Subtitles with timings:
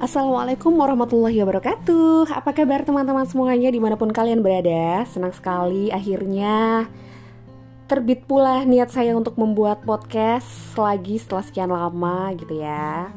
[0.00, 2.32] Assalamualaikum warahmatullahi wabarakatuh.
[2.32, 5.04] Apa kabar teman-teman semuanya di mana pun kalian berada?
[5.04, 6.88] Senang sekali akhirnya
[7.84, 10.48] terbit pula niat saya untuk membuat podcast
[10.80, 13.12] lagi setelah sekian lama gitu ya.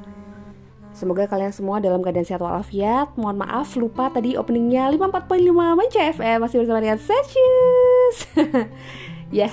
[0.91, 3.15] Semoga kalian semua dalam keadaan sehat walafiat.
[3.15, 8.17] Mohon maaf lupa tadi openingnya 54.5 Manca FM Masih bersama dengan Sesius
[9.39, 9.47] Ya.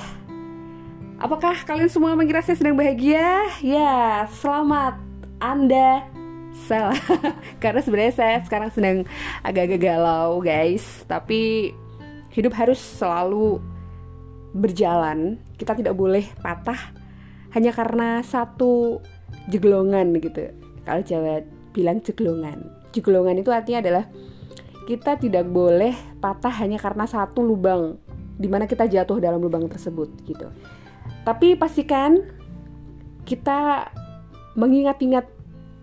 [1.23, 3.47] Apakah kalian semua mengira saya sedang bahagia?
[3.63, 4.99] Ya, selamat
[5.39, 6.19] Anda
[6.67, 6.99] salah
[7.63, 8.99] karena sebenarnya saya sekarang sedang
[9.43, 11.05] agak-agak galau guys.
[11.07, 11.73] Tapi
[12.35, 13.59] hidup harus selalu
[14.55, 15.39] berjalan.
[15.59, 16.95] Kita tidak boleh patah
[17.55, 19.03] hanya karena satu
[19.51, 20.55] jeglongan gitu.
[20.87, 21.43] Kalau Jawa
[21.75, 22.67] bilang jeglongan.
[22.91, 24.05] Jeglongan itu artinya adalah
[24.87, 27.95] kita tidak boleh patah hanya karena satu lubang
[28.41, 30.51] di mana kita jatuh dalam lubang tersebut gitu.
[31.23, 32.19] Tapi pastikan
[33.29, 33.87] kita
[34.59, 35.40] mengingat-ingat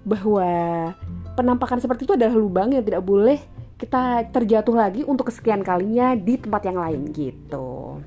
[0.08, 0.50] bahwa
[1.36, 3.38] penampakan seperti itu adalah lubang yang tidak boleh
[3.78, 8.02] kita terjatuh lagi untuk kesekian kalinya di tempat yang lain gitu.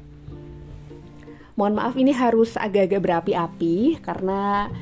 [1.54, 4.72] Mohon maaf ini harus agak-agak berapi-api karena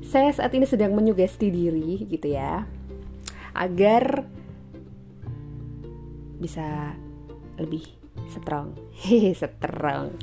[0.00, 2.64] saya saat ini sedang menyugesti diri gitu ya.
[3.52, 4.24] Agar
[6.40, 6.96] bisa
[7.60, 7.84] lebih
[8.32, 8.72] strong.
[9.04, 10.16] Hehe, strong.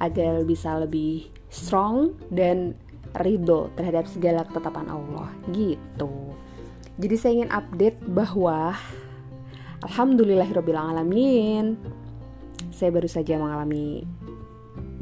[0.00, 2.78] Agar bisa lebih strong dan
[3.22, 6.34] ridho terhadap segala ketetapan Allah gitu.
[6.98, 8.74] Jadi saya ingin update bahwa
[9.84, 11.76] Alhamdulillahirrohmanirrohim
[12.74, 14.02] saya baru saja mengalami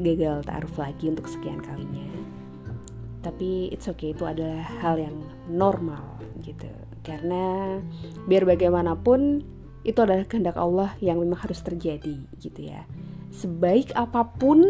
[0.00, 2.08] gagal ta'aruf lagi untuk sekian kalinya.
[3.22, 6.68] Tapi it's okay itu adalah hal yang normal gitu.
[7.06, 7.78] Karena
[8.26, 9.44] biar bagaimanapun
[9.82, 12.82] itu adalah kehendak Allah yang memang harus terjadi gitu ya.
[13.30, 14.62] Sebaik apa pun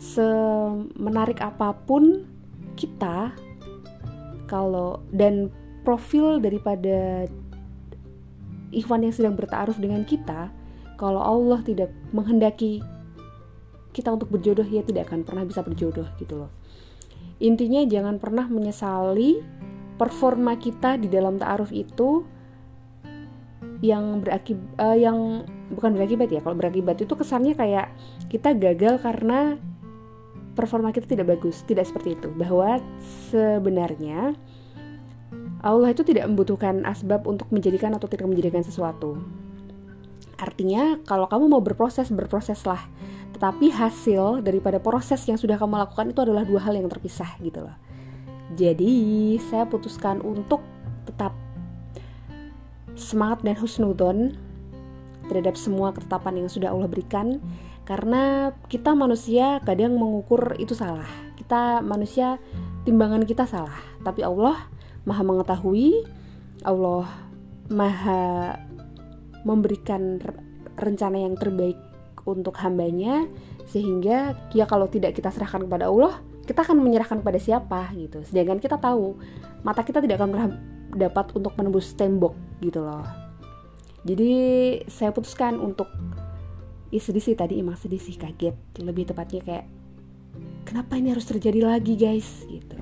[0.00, 2.24] semenarik apa pun
[2.74, 3.36] kita
[4.48, 5.52] kalau dan
[5.84, 7.28] profil daripada
[8.72, 10.48] ikhwan yang sedang bertaaruf dengan kita
[10.96, 12.80] kalau Allah tidak menghendaki
[13.92, 16.50] kita untuk berjodoh ya tidak akan pernah bisa berjodoh gitu loh.
[17.40, 19.42] Intinya jangan pernah menyesali
[19.96, 22.24] performa kita di dalam ta'aruf itu
[23.80, 25.18] yang berakibat uh, eh, yang
[25.72, 27.88] bukan berakibat ya kalau berakibat itu kesannya kayak
[28.28, 29.56] kita gagal karena
[30.54, 31.62] performa kita tidak bagus.
[31.64, 32.28] Tidak seperti itu.
[32.34, 32.78] Bahwa
[33.30, 34.34] sebenarnya
[35.60, 39.20] Allah itu tidak membutuhkan asbab untuk menjadikan atau tidak menjadikan sesuatu.
[40.40, 42.80] Artinya, kalau kamu mau berproses, berproseslah.
[43.36, 47.60] Tetapi hasil daripada proses yang sudah kamu lakukan itu adalah dua hal yang terpisah gitu
[47.60, 47.76] loh.
[48.56, 50.64] Jadi, saya putuskan untuk
[51.04, 51.36] tetap
[52.96, 54.18] semangat dan husnudon
[55.28, 57.38] terhadap semua ketetapan yang sudah Allah berikan
[57.90, 61.10] karena kita manusia kadang mengukur itu salah.
[61.34, 62.38] Kita manusia
[62.86, 63.74] timbangan kita salah.
[64.06, 64.70] Tapi Allah
[65.02, 66.06] maha mengetahui
[66.62, 67.10] Allah
[67.66, 68.54] maha
[69.42, 70.22] memberikan
[70.78, 71.74] rencana yang terbaik
[72.30, 73.26] untuk hambanya
[73.66, 78.22] sehingga ya kalau tidak kita serahkan kepada Allah kita akan menyerahkan kepada siapa gitu.
[78.22, 79.18] Sedangkan kita tahu
[79.66, 80.48] mata kita tidak akan pernah
[80.94, 83.02] dapat untuk menembus tembok gitu loh.
[84.06, 84.30] Jadi
[84.86, 85.90] saya putuskan untuk
[86.90, 88.54] ya sedih sih tadi emang sedih sih kaget.
[88.82, 89.66] Lebih tepatnya kayak
[90.66, 92.44] kenapa ini harus terjadi lagi guys?
[92.50, 92.76] Gitu.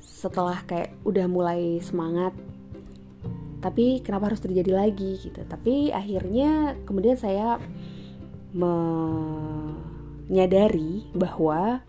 [0.00, 2.32] Setelah kayak udah mulai semangat
[3.56, 5.42] tapi kenapa harus terjadi lagi gitu.
[5.42, 7.58] Tapi akhirnya kemudian saya
[10.30, 11.82] menyadari bahwa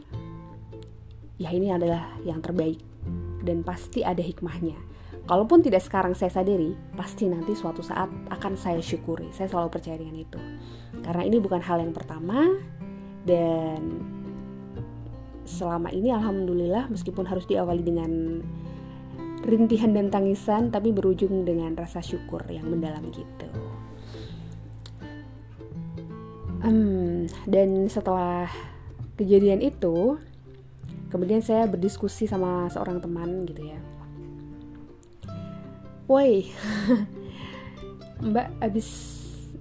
[1.37, 2.81] ya ini adalah yang terbaik
[3.45, 4.86] dan pasti ada hikmahnya
[5.27, 9.27] Kalaupun tidak sekarang saya sadari, pasti nanti suatu saat akan saya syukuri.
[9.35, 10.39] Saya selalu percaya dengan itu.
[11.03, 12.47] Karena ini bukan hal yang pertama
[13.27, 14.07] dan
[15.43, 18.39] selama ini alhamdulillah meskipun harus diawali dengan
[19.43, 23.47] rintihan dan tangisan tapi berujung dengan rasa syukur yang mendalam gitu.
[26.63, 28.47] Um, dan setelah
[29.19, 30.15] kejadian itu,
[31.11, 33.79] kemudian saya berdiskusi sama seorang teman gitu ya
[36.07, 36.49] woi.
[38.31, 38.87] Mbak abis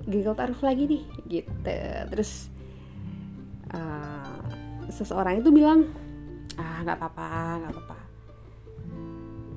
[0.07, 1.79] gagal taruh lagi nih gitu.
[2.15, 2.49] Terus
[3.75, 4.41] uh,
[4.89, 5.91] seseorang itu bilang
[6.57, 7.29] ah nggak apa-apa
[7.61, 7.99] nggak apa-apa.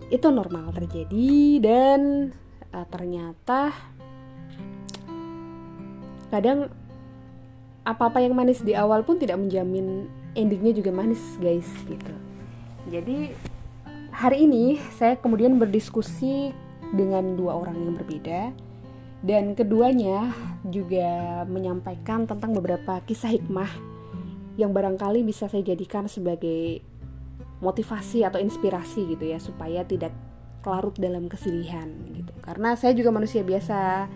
[0.09, 2.33] Itu normal terjadi dan
[2.73, 3.71] uh, ternyata
[6.29, 6.69] kadang
[7.85, 10.05] apa-apa yang manis di awal pun tidak menjamin
[10.37, 12.13] endingnya juga manis guys gitu.
[12.89, 13.33] Jadi
[14.13, 16.53] hari ini saya kemudian berdiskusi
[16.93, 18.53] dengan dua orang yang berbeda.
[19.19, 20.31] Dan keduanya
[20.63, 23.67] juga menyampaikan tentang beberapa kisah hikmah
[24.55, 26.79] yang barangkali bisa saya jadikan sebagai
[27.59, 30.15] motivasi atau inspirasi gitu ya supaya tidak
[30.63, 32.31] larut dalam kesedihan gitu.
[32.39, 34.07] Karena saya juga manusia biasa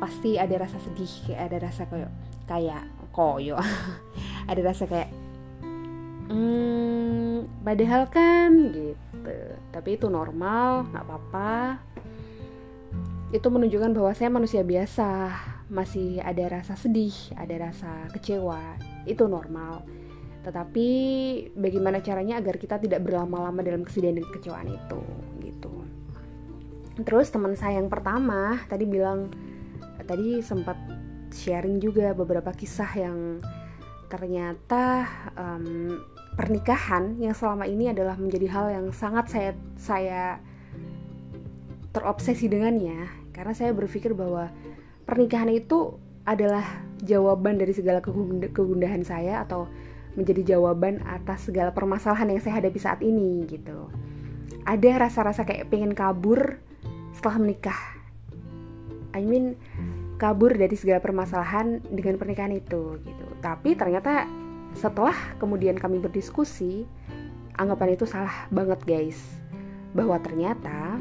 [0.00, 2.12] pasti ada rasa sedih ada rasa kayak
[2.48, 3.56] kayak koyo.
[4.50, 5.10] Ada rasa kayak
[6.26, 9.34] hmm, padahal kan gitu.
[9.70, 11.78] Tapi itu normal nggak apa-apa
[13.30, 15.30] itu menunjukkan bahwa saya manusia biasa.
[15.70, 18.58] Masih ada rasa sedih ada rasa kecewa.
[19.06, 19.86] Itu normal.
[20.42, 20.88] Tetapi
[21.54, 25.02] bagaimana caranya agar kita tidak berlama-lama dalam kesedihan dan kekecewaan itu?
[25.46, 25.74] Gitu.
[27.06, 29.30] Terus teman saya yang pertama tadi bilang
[30.10, 30.74] tadi sempat
[31.30, 33.38] sharing juga beberapa kisah yang
[34.10, 35.06] ternyata
[35.38, 36.02] um,
[36.34, 40.22] pernikahan yang selama ini adalah menjadi hal yang sangat saya saya
[41.90, 44.50] terobsesi dengannya karena saya berpikir bahwa
[45.04, 45.98] pernikahan itu
[46.28, 46.62] adalah
[47.02, 47.98] jawaban dari segala
[48.52, 49.66] kegundahan saya atau
[50.14, 53.90] menjadi jawaban atas segala permasalahan yang saya hadapi saat ini gitu
[54.66, 56.60] ada rasa-rasa kayak pengen kabur
[57.16, 57.80] setelah menikah
[59.14, 59.58] I mean
[60.20, 63.26] kabur dari segala permasalahan dengan pernikahan itu gitu.
[63.40, 64.28] Tapi ternyata
[64.76, 66.84] setelah kemudian kami berdiskusi,
[67.56, 69.18] anggapan itu salah banget guys.
[69.96, 71.00] Bahwa ternyata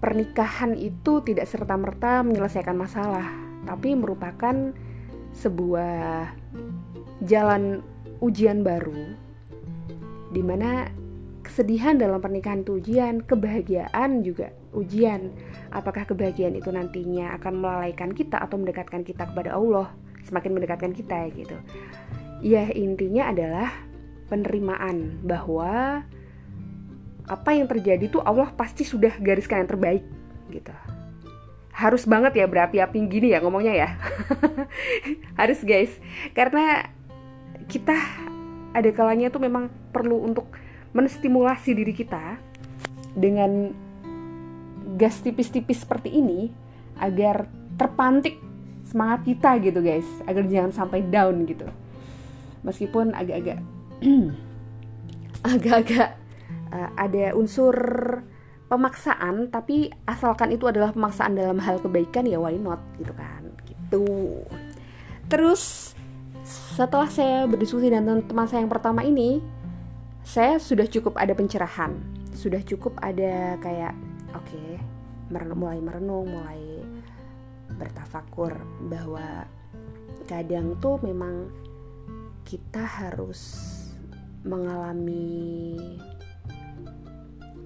[0.00, 3.28] pernikahan itu tidak serta-merta menyelesaikan masalah,
[3.68, 4.72] tapi merupakan
[5.36, 6.32] sebuah
[7.28, 7.84] jalan
[8.24, 9.14] ujian baru
[10.32, 10.88] di mana
[11.44, 15.34] kesedihan dalam pernikahan itu ujian, kebahagiaan juga ujian.
[15.74, 19.90] Apakah kebahagiaan itu nantinya akan melalaikan kita atau mendekatkan kita kepada Allah,
[20.22, 21.58] semakin mendekatkan kita gitu.
[22.40, 23.68] Ya intinya adalah
[24.30, 26.06] penerimaan bahwa
[27.30, 30.02] apa yang terjadi itu Allah pasti sudah gariskan yang terbaik
[30.50, 30.74] gitu.
[31.70, 33.88] Harus banget ya berapi-api gini ya ngomongnya ya.
[35.40, 35.94] Harus guys.
[36.34, 36.90] Karena
[37.70, 37.94] kita
[38.74, 40.50] ada kalanya tuh memang perlu untuk
[40.90, 42.34] menstimulasi diri kita
[43.14, 43.70] dengan
[44.98, 46.50] gas tipis-tipis seperti ini
[46.98, 47.46] agar
[47.78, 48.36] terpantik
[48.84, 51.64] semangat kita gitu guys agar jangan sampai down gitu
[52.66, 53.62] meskipun agak-agak
[55.54, 56.19] agak-agak
[56.72, 57.74] uh, ada unsur
[58.70, 64.06] pemaksaan tapi asalkan itu adalah pemaksaan dalam hal kebaikan ya why not gitu kan gitu.
[65.26, 65.94] Terus
[66.46, 69.42] setelah saya berdiskusi dengan teman saya yang pertama ini
[70.26, 71.94] saya sudah cukup ada pencerahan
[72.34, 73.92] sudah cukup ada kayak
[74.32, 74.80] oke okay,
[75.30, 76.82] mulai merenung mulai
[77.76, 78.54] bertafakur
[78.88, 79.46] bahwa
[80.26, 81.50] kadang tuh memang
[82.46, 83.68] kita harus
[84.42, 85.76] mengalami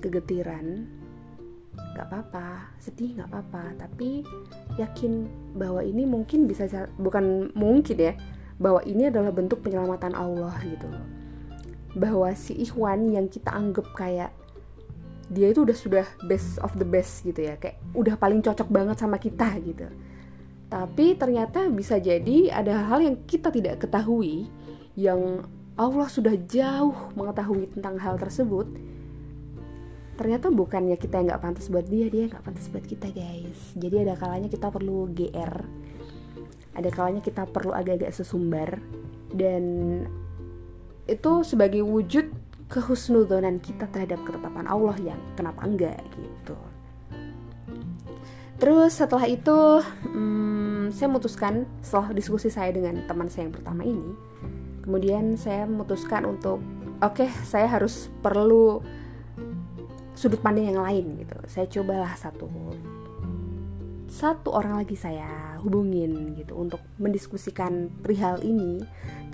[0.04, 0.84] kegetiran
[1.94, 2.76] nggak apa-apa.
[2.82, 3.64] Sedih nggak apa-apa.
[3.86, 4.22] Tapi
[4.76, 6.68] yakin bahwa ini mungkin bisa
[7.00, 8.14] bukan mungkin ya
[8.58, 11.06] bahwa ini adalah bentuk penyelamatan Allah gitu loh.
[11.94, 14.30] Bahwa si Ikhwan yang kita anggap kayak
[15.30, 18.96] dia itu udah sudah best of the best gitu ya kayak udah paling cocok banget
[19.00, 19.88] sama kita gitu.
[20.68, 24.50] Tapi ternyata bisa jadi ada hal yang kita tidak ketahui
[24.98, 28.66] yang Allah sudah jauh mengetahui tentang hal tersebut
[30.14, 34.08] ternyata bukannya kita yang nggak pantas buat dia dia nggak pantas buat kita guys jadi
[34.08, 35.54] ada kalanya kita perlu gr
[36.74, 38.82] ada kalanya kita perlu agak-agak sesumbar
[39.34, 39.64] dan
[41.06, 42.32] itu sebagai wujud
[42.72, 46.56] kehusnudonan kita terhadap ketetapan Allah yang kenapa enggak gitu.
[48.58, 49.82] Terus setelah itu
[50.14, 54.10] hmm, saya memutuskan setelah diskusi saya dengan teman saya yang pertama ini,
[54.86, 56.62] kemudian saya memutuskan untuk
[57.02, 58.80] oke okay, saya harus perlu
[60.14, 61.36] sudut pandang yang lain gitu.
[61.50, 62.48] Saya cobalah satu
[64.14, 68.78] satu orang lagi saya hubungin gitu untuk mendiskusikan perihal ini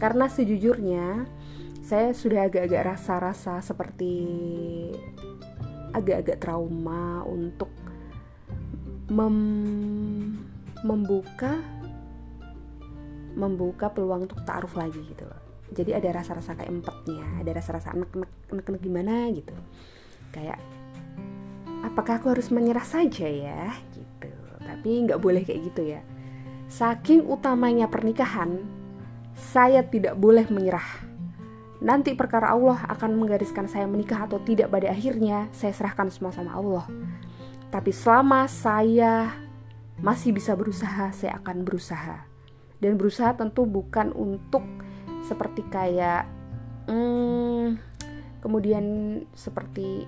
[0.00, 1.28] karena sejujurnya
[1.84, 4.24] saya sudah agak-agak rasa-rasa seperti
[5.92, 7.68] agak-agak trauma untuk
[9.10, 9.36] mem
[10.80, 11.60] membuka
[13.36, 15.40] membuka peluang untuk taruh lagi gitu loh.
[15.70, 19.54] Jadi ada rasa-rasa kayak empatnya, ada rasa-rasa anak-anak gimana gitu.
[20.30, 20.58] Kayak
[21.82, 24.30] apakah aku harus menyerah saja ya gitu.
[24.62, 26.00] Tapi nggak boleh kayak gitu ya.
[26.70, 28.62] Saking utamanya pernikahan,
[29.34, 31.10] saya tidak boleh menyerah
[31.80, 36.52] Nanti perkara Allah akan menggariskan saya menikah atau tidak pada akhirnya saya serahkan semua sama
[36.52, 36.84] Allah.
[37.72, 39.32] Tapi selama saya
[39.96, 42.28] masih bisa berusaha, saya akan berusaha.
[42.84, 44.60] Dan berusaha tentu bukan untuk
[45.24, 46.28] seperti kayak
[46.84, 47.80] hmm,
[48.40, 48.84] kemudian
[49.36, 50.04] seperti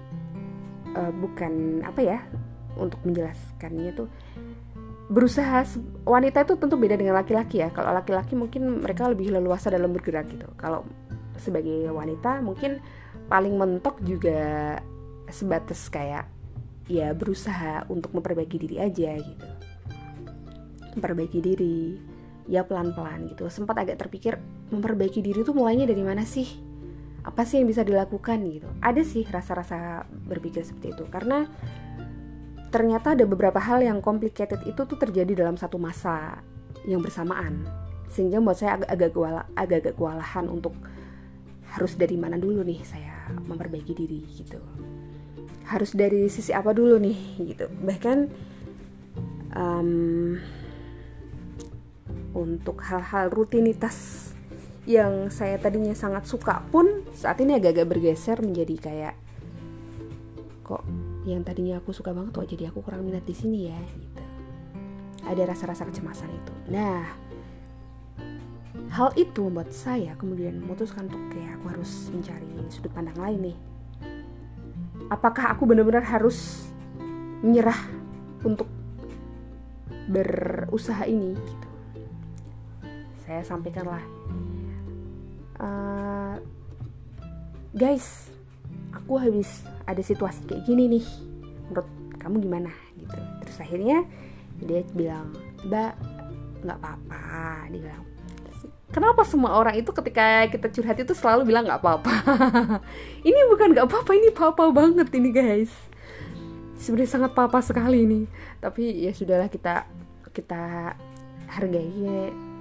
[0.97, 2.19] uh, bukan apa ya
[2.77, 4.09] untuk menjelaskannya tuh
[5.13, 5.69] berusaha
[6.09, 7.69] wanita itu tentu beda dengan laki-laki ya.
[7.69, 10.49] Kalau laki-laki mungkin mereka lebih leluasa dalam bergerak gitu.
[10.57, 10.89] Kalau
[11.37, 12.81] sebagai wanita mungkin
[13.29, 14.81] paling mentok juga
[15.29, 16.25] sebatas kayak
[16.89, 19.47] ya berusaha untuk memperbaiki diri aja gitu.
[20.97, 22.01] Memperbaiki diri
[22.49, 23.53] ya pelan-pelan gitu.
[23.53, 24.41] Sempat agak terpikir
[24.73, 26.72] memperbaiki diri tuh mulainya dari mana sih
[27.23, 28.69] apa sih yang bisa dilakukan gitu.
[28.83, 31.47] Ada sih rasa-rasa berpikir seperti itu karena
[32.73, 36.43] ternyata ada beberapa hal yang complicated itu tuh terjadi dalam satu masa
[36.89, 37.63] yang bersamaan.
[38.11, 40.75] Sehingga buat saya agak-agak agak-agak kewalahan untuk
[41.73, 44.61] harus dari mana dulu nih saya memperbaiki diri gitu.
[45.69, 47.19] Harus dari sisi apa dulu nih
[47.55, 47.71] gitu.
[47.71, 48.19] Bahkan
[49.57, 50.37] um,
[52.33, 54.32] untuk hal-hal rutinitas
[54.83, 59.15] yang saya tadinya sangat suka pun saat ini agak-agak bergeser menjadi kayak
[60.67, 60.83] kok
[61.23, 63.79] yang tadinya aku suka banget kok jadi aku kurang minat di sini ya?
[63.79, 64.23] Gitu.
[65.23, 66.55] Ada rasa-rasa kecemasan itu.
[66.75, 67.07] Nah
[68.93, 73.59] hal itu membuat saya kemudian memutuskan untuk kayak aku harus mencari sudut pandang lain nih.
[75.15, 76.67] Apakah aku benar-benar harus
[77.45, 77.79] menyerah
[78.43, 78.67] untuk
[80.11, 81.39] berusaha ini?
[81.39, 81.69] Gitu.
[83.23, 84.03] Saya sampaikanlah
[85.63, 86.37] uh,
[87.73, 88.29] guys
[88.93, 91.07] aku habis ada situasi kayak gini nih.
[91.71, 91.89] Menurut
[92.21, 92.71] kamu gimana?
[92.99, 93.19] Gitu.
[93.47, 93.99] Terus akhirnya
[94.63, 95.33] dia bilang
[95.67, 95.97] mbak
[96.63, 97.23] nggak apa-apa.
[97.73, 98.05] Dia bilang
[98.93, 102.15] kenapa semua orang itu ketika kita curhat itu selalu bilang nggak apa-apa?
[103.29, 105.73] Ini bukan nggak apa-apa ini papa banget ini guys.
[106.77, 108.21] Sebenarnya sangat papa sekali ini.
[108.59, 109.87] Tapi ya sudahlah kita
[110.35, 110.93] kita
[111.47, 112.52] hargai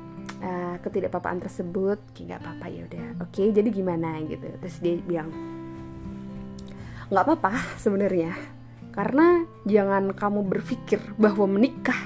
[0.41, 4.19] uh, ketidakpapaan tersebut nggak apa-apa ya udah oke okay, jadi gimana?
[4.25, 4.45] Gitu.
[4.59, 5.29] Terus dia bilang
[7.11, 8.33] nggak apa-apa sebenarnya
[8.91, 11.97] karena jangan kamu berpikir bahwa menikah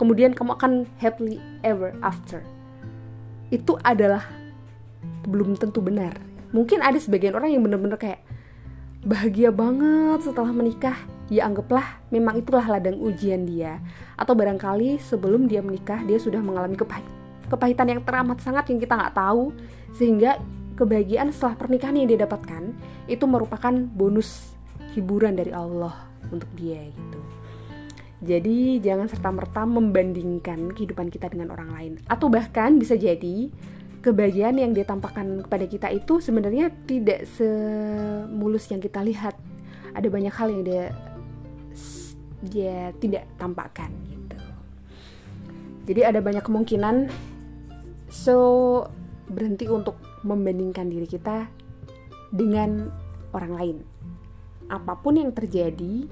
[0.00, 2.40] kemudian kamu akan happily ever after.
[3.52, 4.24] Itu adalah
[5.26, 6.16] belum tentu benar.
[6.54, 8.20] Mungkin ada sebagian orang yang benar-benar kayak
[9.04, 10.96] bahagia banget setelah menikah.
[11.26, 13.82] Ya anggaplah memang itulah ladang ujian dia.
[14.14, 18.94] Atau barangkali sebelum dia menikah dia sudah mengalami kepahit kepahitan yang teramat sangat yang kita
[18.98, 19.54] nggak tahu
[19.94, 20.38] sehingga
[20.76, 22.74] kebahagiaan setelah pernikahan yang dia dapatkan
[23.08, 24.52] itu merupakan bonus
[24.92, 27.20] hiburan dari Allah untuk dia gitu.
[28.24, 33.52] Jadi jangan serta-merta membandingkan kehidupan kita dengan orang lain atau bahkan bisa jadi
[34.00, 39.36] kebahagiaan yang dia tampakkan kepada kita itu sebenarnya tidak semulus yang kita lihat.
[39.92, 40.84] Ada banyak hal yang dia
[42.46, 44.38] dia tidak tampakkan gitu.
[45.92, 47.08] Jadi ada banyak kemungkinan
[48.06, 48.86] So,
[49.26, 51.50] berhenti untuk membandingkan diri kita
[52.30, 52.90] dengan
[53.34, 53.76] orang lain.
[54.66, 56.06] Apa pun yang terjadi,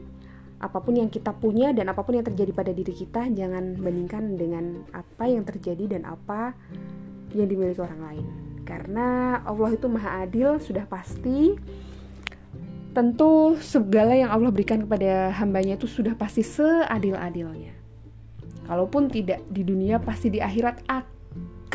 [0.63, 4.39] apa pun yang kita punya dan apa pun yang terjadi pada diri kita, jangan bandingkan
[4.39, 6.55] dengan apa yang terjadi dan apa
[7.35, 8.27] yang dimiliki orang lain.
[8.65, 11.55] Karena Allah itu Maha Adil, sudah pasti.
[12.95, 17.75] Tentu segala yang Allah berikan kepada hambanya itu sudah pasti seadil-adilnya.
[18.65, 21.14] Kalaupun tidak di dunia, pasti di akhirat akan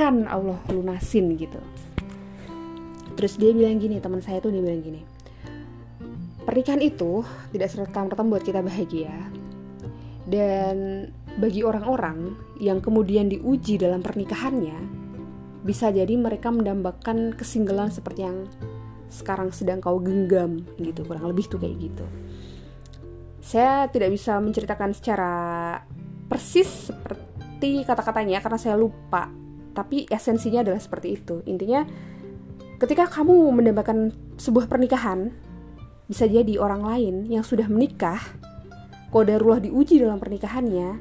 [0.07, 1.59] Allah lunasin gitu.
[3.19, 5.19] Terus dia bilang gini teman saya tuh dia bilang gini
[6.49, 7.21] pernikahan itu
[7.53, 9.13] tidak serta merta membuat kita bahagia.
[10.25, 11.05] Dan
[11.37, 14.77] bagi orang-orang yang kemudian diuji dalam pernikahannya
[15.61, 18.49] bisa jadi mereka mendambakan kesinggelan seperti yang
[19.13, 21.05] sekarang sedang kau genggam gitu.
[21.05, 22.05] Kurang lebih tuh kayak gitu.
[23.45, 25.33] Saya tidak bisa menceritakan secara
[26.25, 29.29] persis seperti kata-katanya karena saya lupa
[29.79, 31.39] tapi esensinya adalah seperti itu.
[31.47, 31.87] Intinya
[32.83, 35.31] ketika kamu mendapatkan sebuah pernikahan
[36.11, 38.19] bisa jadi orang lain yang sudah menikah
[39.15, 40.99] kodarullah diuji dalam pernikahannya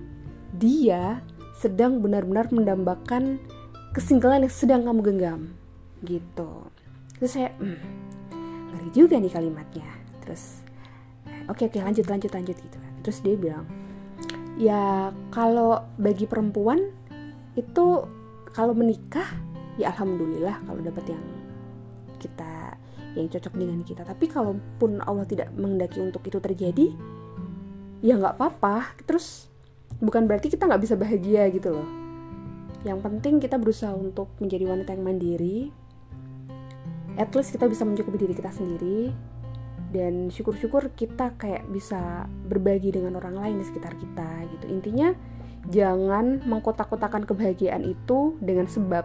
[0.54, 1.26] dia
[1.58, 3.42] sedang benar-benar mendambakan
[3.90, 5.40] kesinggalan yang sedang kamu genggam.
[6.06, 6.50] Gitu.
[7.18, 7.82] Terus saya hmm,
[8.70, 9.90] ngeri juga nih kalimatnya.
[10.23, 10.62] Terus
[11.50, 12.92] oke oke okay, lanjut lanjut lanjut gitu kan.
[13.02, 13.66] Terus dia bilang
[14.54, 16.94] ya kalau bagi perempuan
[17.58, 18.06] itu
[18.58, 19.30] kalau menikah
[19.78, 21.22] ya alhamdulillah kalau dapat yang
[22.18, 22.74] kita
[23.14, 24.02] yang cocok dengan kita.
[24.02, 26.90] Tapi kalaupun Allah tidak menghendaki untuk itu terjadi
[28.02, 28.98] ya nggak apa-apa.
[29.06, 29.46] Terus
[30.02, 31.88] bukan berarti kita nggak bisa bahagia gitu loh.
[32.82, 35.70] Yang penting kita berusaha untuk menjadi wanita yang mandiri.
[37.14, 39.14] At least kita bisa mencukupi diri kita sendiri.
[39.94, 44.66] Dan syukur-syukur kita kayak bisa berbagi dengan orang lain di sekitar kita gitu.
[44.66, 45.14] Intinya
[45.68, 49.04] jangan mengkotak-kotakan kebahagiaan itu dengan sebab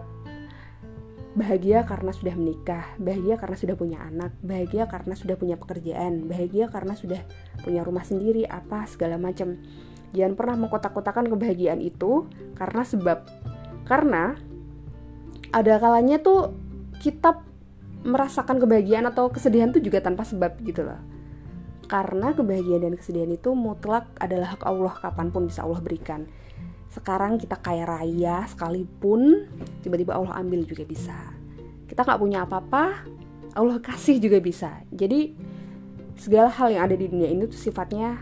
[1.34, 6.70] bahagia karena sudah menikah, bahagia karena sudah punya anak, bahagia karena sudah punya pekerjaan, bahagia
[6.70, 7.22] karena sudah
[7.66, 9.58] punya rumah sendiri, apa segala macam.
[10.14, 13.26] Jangan pernah mengkotak-kotakan kebahagiaan itu karena sebab
[13.90, 14.38] karena
[15.50, 16.54] ada kalanya tuh
[17.02, 17.42] kita
[18.06, 21.02] merasakan kebahagiaan atau kesedihan tuh juga tanpa sebab gitu loh.
[21.84, 26.26] karena kebahagiaan dan kesedihan itu mutlak adalah hak Allah kapan pun bisa Allah berikan
[26.94, 29.50] sekarang kita kaya raya sekalipun
[29.82, 31.18] tiba-tiba Allah ambil juga bisa.
[31.90, 33.02] Kita nggak punya apa-apa
[33.58, 34.86] Allah kasih juga bisa.
[34.94, 35.34] Jadi
[36.14, 38.22] segala hal yang ada di dunia ini tuh sifatnya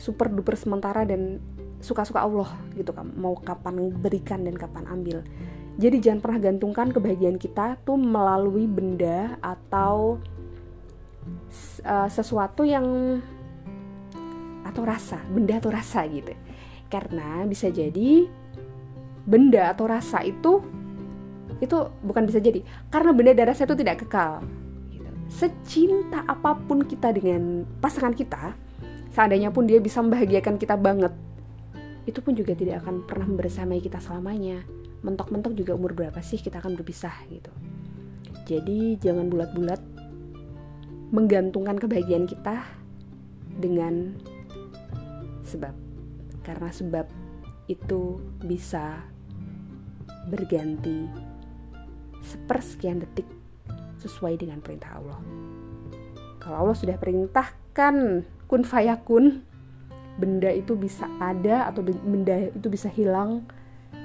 [0.00, 1.40] super duper sementara dan
[1.84, 5.20] suka-suka Allah gitu kan mau kapan berikan dan kapan ambil.
[5.76, 10.16] Jadi jangan pernah gantungkan kebahagiaan kita tuh melalui benda atau
[11.84, 13.20] uh, sesuatu yang
[14.64, 16.32] atau rasa benda atau rasa gitu
[16.86, 18.26] karena bisa jadi
[19.26, 20.62] benda atau rasa itu
[21.58, 22.60] itu bukan bisa jadi.
[22.92, 24.44] Karena benda dan rasa itu tidak kekal.
[24.92, 25.10] Gitu.
[25.26, 28.54] secinta apa pun kita dengan pasangan kita
[29.10, 31.12] seandainya pun dia bisa membahagiakan kita banget
[32.06, 34.62] itu pun juga tidak akan pernah bersamai kita selamanya.
[35.02, 37.50] Mentok-mentok juga umur berapa sih kita akan berpisah gitu.
[38.46, 39.82] Jadi jangan bulat-bulat
[41.10, 42.62] menggantungkan kebahagiaan kita
[43.58, 44.14] dengan
[45.42, 45.85] sebab
[46.46, 47.10] karena sebab
[47.66, 49.02] itu bisa
[50.30, 51.10] berganti
[52.22, 53.26] sepersekian detik
[53.98, 55.18] sesuai dengan perintah Allah.
[56.38, 59.42] Kalau Allah sudah perintahkan kun fayakun,
[60.22, 63.42] benda itu bisa ada atau benda itu bisa hilang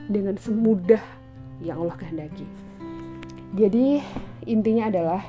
[0.09, 1.01] dengan semudah
[1.61, 2.49] yang Allah kehendaki.
[3.53, 4.01] Jadi
[4.49, 5.21] intinya adalah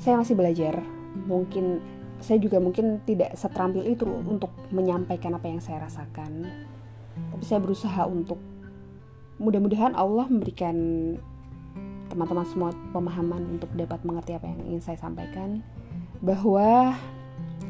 [0.00, 0.80] saya masih belajar.
[1.28, 1.91] Mungkin
[2.22, 6.46] saya juga mungkin tidak seterampil itu untuk menyampaikan apa yang saya rasakan.
[7.34, 8.38] Tapi saya berusaha untuk
[9.42, 10.76] mudah-mudahan Allah memberikan
[12.08, 15.64] teman-teman semua pemahaman untuk dapat mengerti apa yang ingin saya sampaikan
[16.22, 16.94] bahwa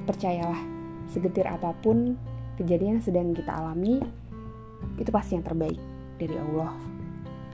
[0.05, 0.61] percayalah
[1.09, 2.21] segetir apa pun
[2.61, 4.05] kejadian yang sedang kita alami
[5.01, 5.81] itu pasti yang terbaik
[6.21, 6.75] dari Allah.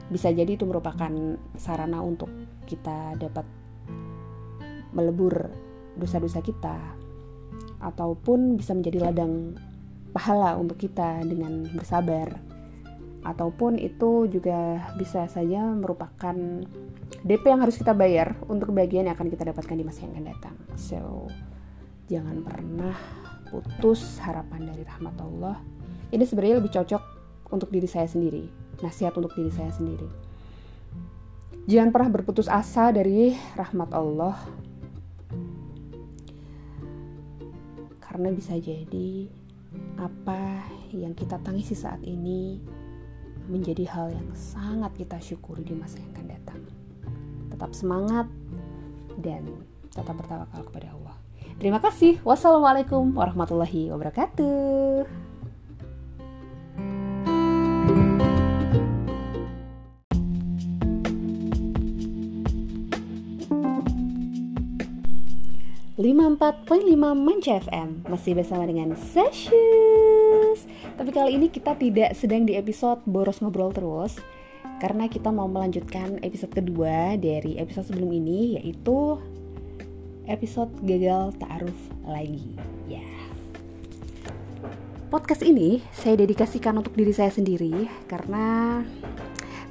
[0.09, 1.13] Bisa jadi itu merupakan
[1.55, 2.27] sarana untuk
[2.65, 3.45] kita dapat
[4.91, 5.68] melebur
[5.99, 6.75] dosa-dosa kita
[7.79, 9.55] ataupun bisa menjadi ladang
[10.11, 12.49] pahala untuk kita dengan bersabar
[13.23, 16.35] ataupun itu juga bisa saja merupakan
[17.19, 20.25] DP yang harus kita bayar untuk kebahagiaan yang akan kita dapatkan di masa yang akan
[20.31, 20.55] datang.
[20.79, 21.27] So,
[22.07, 22.95] jangan pernah
[23.51, 25.59] putus harapan dari rahmat Allah.
[26.15, 27.03] Ini sebenarnya lebih cocok
[27.51, 28.47] untuk diri saya sendiri,
[28.79, 30.07] nasihat untuk diri saya sendiri.
[31.69, 34.37] Jangan pernah berputus asa dari rahmat Allah
[38.09, 39.29] karena bisa jadi
[40.01, 42.57] apa yang kita tangisi saat ini
[43.45, 46.61] menjadi hal yang sangat kita syukuri di masa yang akan datang.
[47.53, 48.25] Tetap semangat
[49.21, 49.45] dan
[49.93, 51.15] tetap bertawakal kepada Allah.
[51.61, 52.17] Terima kasih.
[52.25, 55.28] Wassalamualaikum warahmatullahi wabarakatuh.
[65.99, 70.63] 54.5 Manca FM Masih bersama dengan Sessions.
[70.95, 74.15] Tapi kali ini kita tidak sedang di episode boros ngobrol terus
[74.79, 79.19] Karena kita mau melanjutkan episode kedua dari episode sebelum ini Yaitu
[80.23, 81.75] episode gagal ta'aruf
[82.07, 82.55] lagi.
[82.87, 83.03] Ya.
[85.11, 88.79] Podcast ini saya dedikasikan untuk diri saya sendiri Karena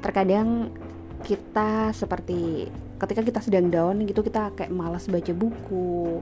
[0.04, 0.76] terkadang
[1.24, 6.18] kita seperti ketika kita sedang down gitu kita kayak malas baca buku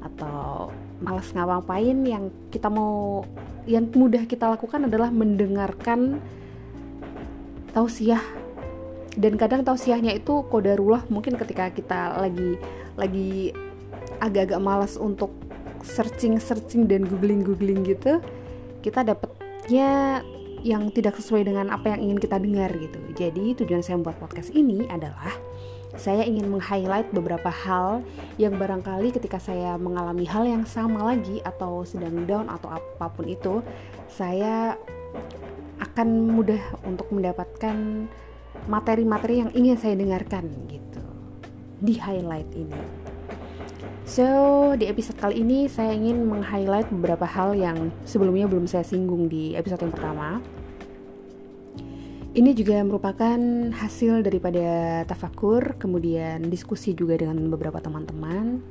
[0.00, 3.24] atau malas ngapain yang kita mau
[3.68, 6.20] yang mudah kita lakukan adalah mendengarkan
[7.72, 8.22] tausiah.
[9.10, 12.56] Dan kadang tausiahnya itu kodarullah mungkin ketika kita lagi
[12.94, 13.50] lagi
[14.22, 15.34] agak-agak malas untuk
[15.82, 18.20] searching searching dan googling googling gitu
[18.84, 20.20] kita dapatnya
[20.60, 23.00] yang tidak sesuai dengan apa yang ingin kita dengar gitu.
[23.16, 25.32] Jadi tujuan saya membuat podcast ini adalah
[25.98, 28.06] saya ingin meng-highlight beberapa hal
[28.38, 33.26] yang barangkali ketika saya mengalami hal yang sama lagi atau sedang down atau apa pun
[33.26, 33.64] itu,
[34.06, 34.78] saya
[35.80, 38.06] akan mudah untuk mendapatkan
[38.68, 41.02] materi-materi yang ingin saya dengarkan gitu
[41.80, 42.78] di highlight ini.
[44.04, 44.26] So,
[44.74, 49.54] di episode kali ini saya ingin meng-highlight beberapa hal yang sebelumnya belum saya singgung di
[49.54, 50.42] episode yang pertama
[52.30, 53.38] ini juga merupakan
[53.74, 58.62] hasil daripada tafakur, kemudian diskusi juga dengan beberapa teman-teman.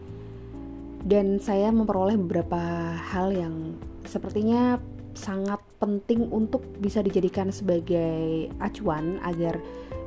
[1.04, 2.60] Dan saya memperoleh beberapa
[2.96, 3.76] hal yang
[4.08, 4.80] sepertinya
[5.16, 9.60] sangat penting untuk bisa dijadikan sebagai acuan agar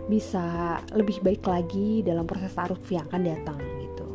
[0.08, 4.08] bisa lebih baik lagi dalam proses taruh yang akan datang gitu.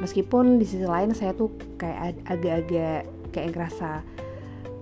[0.00, 4.04] Meskipun di sisi lain saya tuh kayak agak-agak kayak ngerasa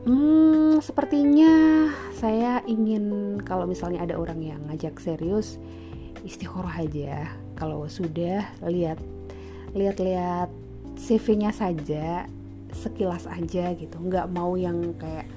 [0.00, 1.52] Hmm, sepertinya
[2.16, 5.60] saya ingin kalau misalnya ada orang yang ngajak serius
[6.24, 7.28] istikharah aja.
[7.52, 8.96] Kalau sudah lihat
[9.76, 10.48] lihat-lihat
[10.96, 12.24] CV-nya saja
[12.72, 13.96] sekilas aja gitu.
[14.00, 15.28] Nggak mau yang kayak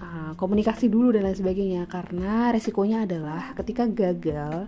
[0.00, 1.84] uh, komunikasi dulu dan lain sebagainya.
[1.92, 4.64] Karena resikonya adalah ketika gagal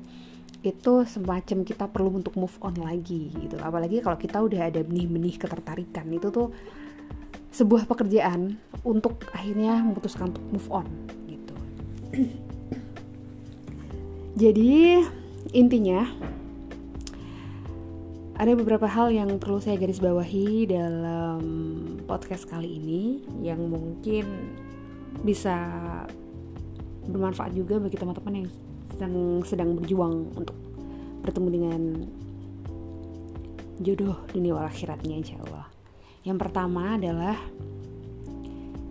[0.61, 3.57] itu semacam kita perlu untuk move on lagi gitu.
[3.65, 6.05] Apalagi kalau kita udah ada benih-benih ketertarikan.
[6.13, 6.53] Itu tuh
[7.53, 10.87] sebuah pekerjaan untuk akhirnya memutuskan untuk move on
[11.27, 11.55] gitu
[14.43, 15.03] jadi
[15.53, 16.07] intinya
[18.39, 21.43] ada beberapa hal yang perlu saya garis bawahi dalam
[22.07, 23.03] podcast kali ini
[23.43, 24.55] yang mungkin
[25.27, 25.59] bisa
[27.11, 28.49] bermanfaat juga bagi teman-teman yang
[28.95, 30.55] sedang sedang berjuang untuk
[31.27, 31.83] bertemu dengan
[33.83, 35.58] jodoh dunia akhiratnya insya Allah.
[36.29, 37.41] Yang pertama adalah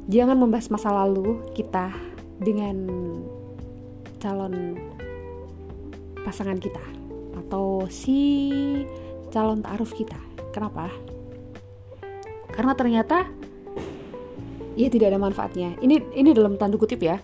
[0.10, 1.94] jangan membahas masa lalu kita
[2.42, 2.90] dengan
[4.18, 4.74] calon
[6.26, 6.82] pasangan kita
[7.46, 8.50] atau si
[9.30, 10.18] calon ta'aruf kita.
[10.50, 10.90] Kenapa?
[12.50, 13.30] Karena ternyata
[14.74, 15.78] ya tidak ada manfaatnya.
[15.78, 17.22] Ini ini dalam tanda kutip ya.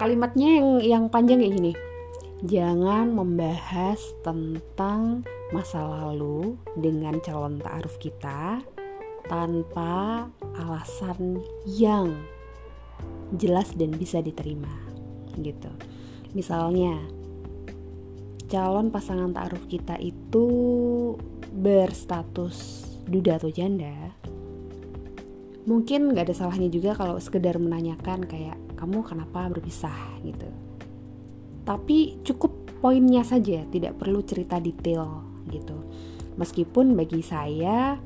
[0.00, 1.72] Kalimatnya yang yang panjang kayak gini.
[2.48, 8.64] Jangan membahas tentang masa lalu dengan calon ta'aruf kita
[9.26, 10.26] tanpa
[10.58, 12.12] alasan yang
[13.36, 14.72] jelas dan bisa diterima
[15.40, 15.72] gitu.
[16.36, 16.96] Misalnya,
[18.48, 20.46] calon pasangan ta'aruf kita itu
[21.52, 24.12] berstatus duda atau janda
[25.62, 29.94] mungkin gak ada salahnya juga kalau sekedar menanyakan kayak kamu kenapa berpisah?
[30.26, 30.50] gitu.
[31.62, 32.50] Tapi cukup
[32.82, 35.78] poinnya saja tidak perlu cerita detail gitu.
[36.34, 37.98] Meskipun bagi saya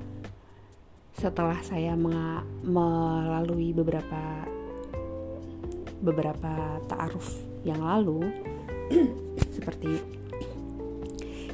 [1.16, 4.44] setelah saya melalui beberapa
[6.04, 8.28] beberapa ta'aruf yang lalu
[9.56, 9.96] seperti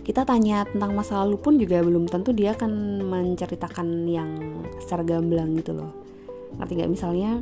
[0.02, 4.30] kita tanya tentang masa lalu pun juga belum tentu dia akan menceritakan yang
[4.82, 5.94] secara gamblang gitu loh.
[6.58, 6.90] Ngerti nggak?
[6.90, 7.38] Misalnya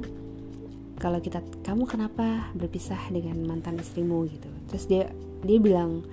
[1.00, 4.28] kalau kita kamu kenapa berpisah dengan mantan istrimu?
[4.28, 4.52] gitu.
[4.68, 5.08] Terus dia
[5.40, 6.04] dia bilang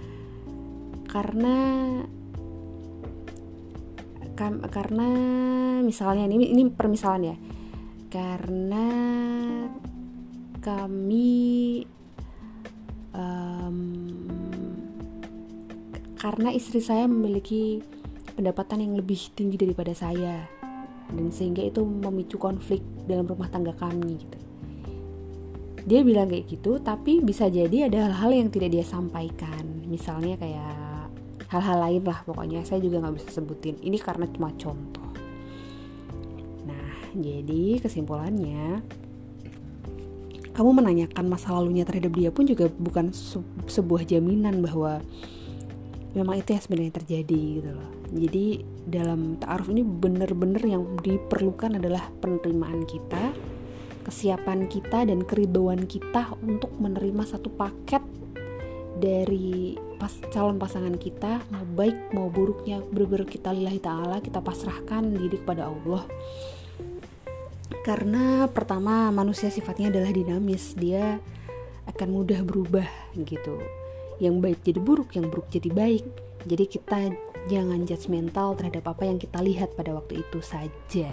[1.11, 1.55] karena
[4.69, 5.09] karena
[5.81, 7.37] misalnya ini ini permisalan ya
[8.07, 8.85] karena
[10.61, 11.83] kami
[13.17, 13.77] um,
[16.21, 17.81] karena istri saya memiliki
[18.37, 20.45] pendapatan yang lebih tinggi daripada saya
[21.07, 24.39] dan sehingga itu memicu konflik dalam rumah tangga kami gitu.
[25.87, 29.87] Dia bilang kayak gitu, tapi bisa jadi ada hal-hal yang tidak dia sampaikan.
[29.87, 30.76] Misalnya kayak
[31.47, 33.79] hal-hal lain lah pokoknya saya juga nggak bisa sebutin.
[33.79, 35.09] Ini karena cuma contoh.
[36.67, 38.83] Nah, jadi kesimpulannya
[40.57, 43.13] kamu menanyakan masa lalunya terhadap dia pun juga bukan
[43.69, 45.05] sebuah jaminan bahwa
[46.17, 48.45] memang itu yang sebenarnya terjadi gitu loh jadi
[48.89, 53.35] dalam ta'aruf ini benar-benar yang diperlukan adalah penerimaan kita
[54.07, 58.01] kesiapan kita dan keridoan kita untuk menerima satu paket
[58.97, 65.03] dari pas, calon pasangan kita mau baik mau buruknya benar-benar kita lillahi ta'ala kita pasrahkan
[65.13, 66.05] diri kepada Allah
[67.83, 71.19] karena pertama manusia sifatnya adalah dinamis dia
[71.87, 73.59] akan mudah berubah gitu
[74.17, 76.05] yang baik jadi buruk, yang buruk jadi baik.
[76.47, 76.97] Jadi kita
[77.47, 81.09] jangan judgmental terhadap apa yang kita lihat pada waktu itu saja.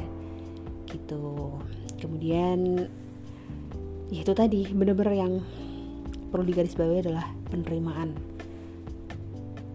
[0.88, 1.24] Gitu.
[2.00, 2.88] Kemudian
[4.12, 5.32] ya itu tadi bener-bener yang
[6.32, 8.33] perlu digarisbawahi adalah penerimaan.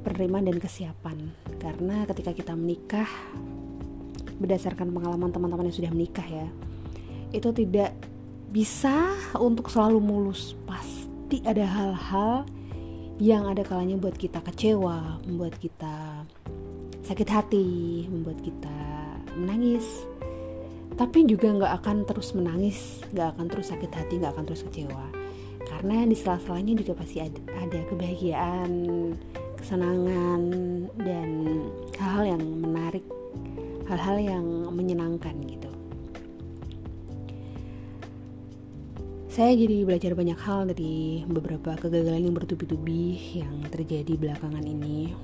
[0.10, 1.30] Penerimaan dan kesiapan.
[1.62, 3.06] Karena ketika kita menikah
[4.42, 6.50] berdasarkan pengalaman teman-teman yang sudah menikah ya,
[7.30, 7.94] itu tidak
[8.50, 10.58] bisa untuk selalu mulus.
[10.66, 12.50] Pasti ada hal-hal
[13.22, 16.26] yang ada kalanya buat kita kecewa, membuat kita
[17.06, 18.80] sakit hati, membuat kita
[19.38, 19.86] menangis.
[20.98, 25.06] Tapi juga nggak akan terus menangis, nggak akan terus sakit hati, nggak akan terus kecewa.
[25.70, 28.72] Karena di sela-selanya juga pasti ada, ada kebahagiaan,
[29.60, 30.42] kesenangan,
[31.04, 31.30] dan
[32.00, 33.06] hal-hal yang menarik,
[33.86, 35.70] hal-hal yang menyenangkan gitu.
[39.40, 45.16] saya jadi belajar banyak hal dari beberapa kegagalan yang bertubi-tubi yang terjadi belakangan ini.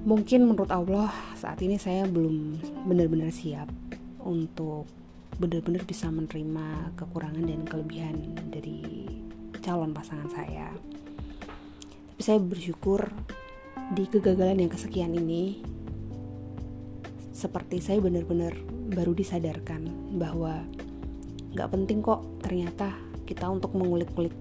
[0.00, 2.56] Mungkin menurut Allah saat ini saya belum
[2.88, 3.68] benar-benar siap
[4.24, 4.88] untuk
[5.36, 8.16] benar-benar bisa menerima kekurangan dan kelebihan
[8.48, 9.04] dari
[9.60, 10.72] calon pasangan saya.
[12.16, 13.12] Tapi saya bersyukur
[13.92, 15.60] di kegagalan yang kesekian ini
[17.28, 18.56] seperti saya benar-benar
[18.88, 20.64] baru disadarkan bahwa
[21.56, 22.92] Gak penting kok ternyata
[23.24, 24.36] kita untuk mengulik-ulik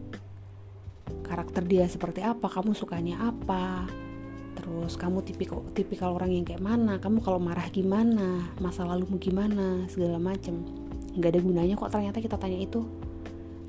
[1.23, 3.87] karakter dia seperti apa, kamu sukanya apa,
[4.59, 9.87] terus kamu tipikal tipikal orang yang kayak mana kamu kalau marah gimana masa lalumu gimana
[9.87, 10.59] segala macem.
[11.15, 12.83] Nggak ada gunanya kok ternyata kita tanya itu.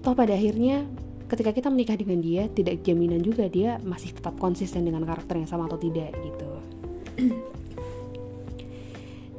[0.02, 0.82] Toh pada akhirnya
[1.26, 5.50] ketika kita menikah dengan dia tidak jaminan juga dia masih tetap konsisten dengan karakter yang
[5.50, 6.50] sama atau tidak gitu.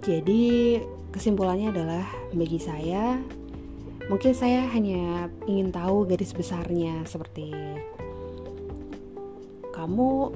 [0.07, 0.79] Jadi
[1.11, 3.19] kesimpulannya adalah bagi saya
[4.07, 7.51] mungkin saya hanya ingin tahu garis besarnya seperti
[9.75, 10.31] kamu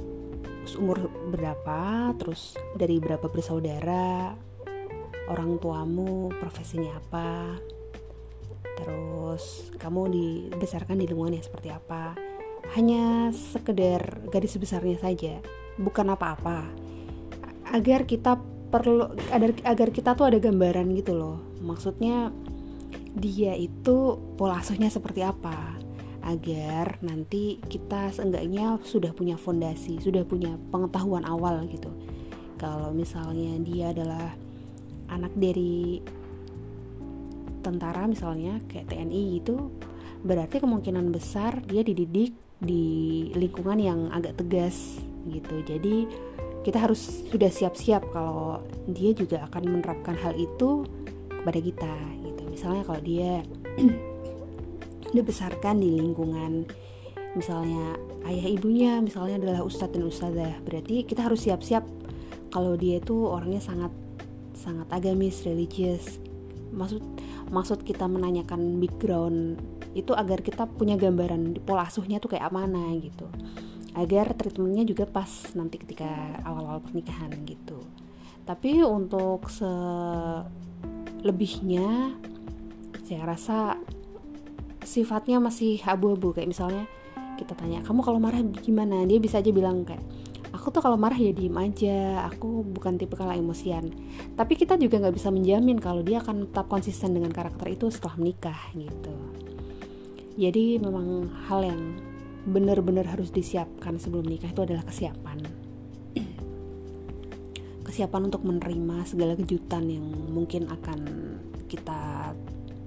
[0.76, 4.36] umur berapa terus dari berapa bersaudara
[5.32, 7.58] orang tuamu profesinya apa
[8.82, 12.18] terus kamu dibesarkan di lingkungan yang seperti apa?
[12.74, 15.38] Hanya sekedar garis besarnya saja
[15.78, 16.66] bukan apa-apa.
[17.70, 18.42] Agar kita
[18.72, 21.38] perlu agar agar kita tuh ada gambaran gitu loh.
[21.62, 22.34] Maksudnya
[23.14, 25.78] dia itu pola asuhnya seperti apa?
[26.22, 31.90] Agar nanti kita seenggaknya sudah punya fondasi, sudah punya pengetahuan awal gitu.
[32.62, 34.38] Kalau misalnya dia adalah
[35.10, 36.00] anak dari
[37.62, 39.70] tentara misalnya kayak TNI gitu,
[40.26, 45.62] berarti kemungkinan besar dia dididik di lingkungan yang agak tegas gitu.
[45.66, 46.06] Jadi
[46.62, 50.86] kita harus sudah siap-siap kalau dia juga akan menerapkan hal itu
[51.30, 52.42] kepada kita gitu.
[52.50, 53.42] Misalnya kalau dia
[55.16, 56.64] dibesarkan di lingkungan
[57.36, 57.96] misalnya
[58.28, 61.84] ayah ibunya misalnya adalah ustadz dan ustadzah berarti kita harus siap-siap
[62.52, 63.92] kalau dia itu orangnya sangat
[64.52, 66.20] sangat agamis religius
[66.76, 67.00] maksud
[67.52, 69.60] maksud kita menanyakan background
[69.92, 73.28] itu agar kita punya gambaran pola asuhnya tuh kayak mana gitu.
[73.92, 76.08] Agar treatmentnya juga pas nanti ketika
[76.48, 77.84] awal-awal pernikahan gitu.
[78.48, 80.50] Tapi untuk selebihnya
[83.04, 83.76] saya rasa
[84.88, 86.32] sifatnya masih abu-abu.
[86.32, 86.88] Kayak misalnya
[87.36, 89.04] kita tanya kamu kalau marah gimana?
[89.04, 90.00] Dia bisa aja bilang kayak
[90.62, 92.30] aku tuh kalau marah ya diem aja.
[92.30, 93.90] Aku bukan tipe kalau emosian.
[94.38, 98.22] Tapi kita juga nggak bisa menjamin kalau dia akan tetap konsisten dengan karakter itu setelah
[98.22, 99.10] menikah gitu.
[100.38, 101.82] Jadi memang hal yang
[102.46, 105.42] benar-benar harus disiapkan sebelum menikah itu adalah kesiapan.
[107.90, 111.00] Kesiapan untuk menerima segala kejutan yang mungkin akan
[111.66, 112.32] kita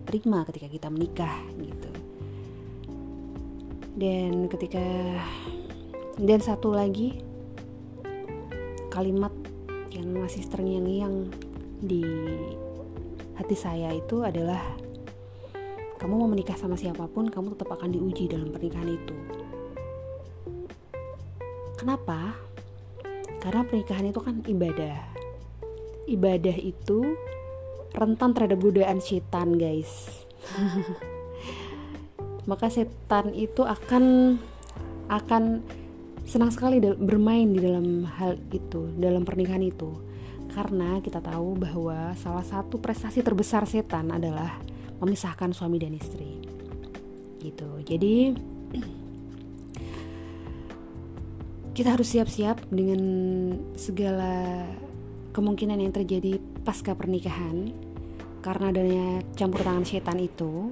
[0.07, 1.91] terima ketika kita menikah gitu.
[3.95, 4.83] Dan ketika
[6.19, 7.34] dan satu lagi
[8.95, 9.35] kalimat
[9.91, 11.27] yang masih terngiang-ngiang
[11.83, 12.07] di
[13.35, 14.63] hati saya itu adalah
[15.99, 19.17] kamu mau menikah sama siapa pun kamu tetap akan diuji dalam pernikahan itu.
[21.75, 22.39] Kenapa?
[23.43, 24.99] Karena pernikahan itu kan ibadah.
[26.07, 27.19] Ibadah itu
[27.99, 30.23] rentan terhadap godaan setan guys.
[32.51, 34.39] Maka setan itu akan
[35.11, 35.67] akan
[36.25, 39.93] senang sekali bermain di dalam hal itu dalam pernikahan itu.
[40.55, 44.57] Karena kita tahu bahwa salah satu prestasi terbesar setan adalah
[45.03, 46.39] memisahkan suami dan istri.
[47.43, 47.69] Gitu.
[47.85, 48.17] Jadi
[51.75, 53.03] kita harus siap-siap dengan
[53.75, 54.63] segala
[55.35, 57.75] kemungkinan yang terjadi pasca pernikahan.
[58.39, 60.71] Karena adanya campur tangan setan itu.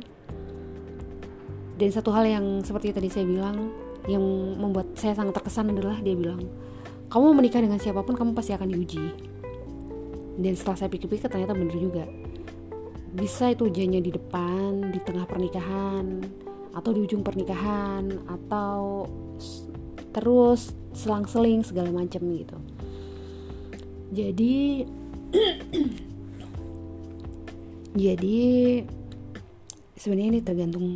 [1.75, 4.23] Dan satu hal yang seperti tadi saya bilang yang
[4.59, 6.43] membuat saya sangat terkesan adalah dia bilang
[7.13, 9.05] kamu menikah dengan siapa pun kamu pasti akan diuji.
[10.41, 12.09] Dan setelah saya pikir-pikir ternyata bener juga.
[13.13, 16.25] Bisa itu ujiannya di depan di tengah pernikahan
[16.73, 19.05] atau di ujung pernikahan atau
[20.17, 22.59] terus selang-seling segala macam gitu.
[24.17, 24.89] Jadi
[28.09, 28.41] jadi
[30.01, 30.87] sebenarnya ini tergantung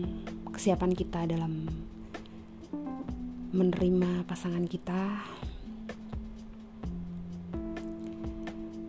[0.49, 1.69] kesiapan kita dalam
[3.55, 5.23] menerima pasangan kita.